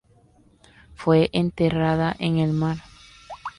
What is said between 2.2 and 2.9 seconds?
el mar.